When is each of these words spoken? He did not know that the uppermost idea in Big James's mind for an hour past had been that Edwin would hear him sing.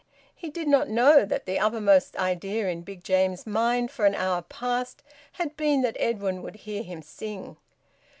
He 0.33 0.49
did 0.49 0.67
not 0.67 0.89
know 0.89 1.25
that 1.25 1.45
the 1.45 1.59
uppermost 1.59 2.15
idea 2.17 2.67
in 2.69 2.81
Big 2.81 3.03
James's 3.03 3.45
mind 3.45 3.91
for 3.91 4.05
an 4.07 4.15
hour 4.15 4.41
past 4.41 5.03
had 5.33 5.55
been 5.55 5.83
that 5.83 5.95
Edwin 5.99 6.41
would 6.41 6.55
hear 6.55 6.81
him 6.81 7.03
sing. 7.03 7.57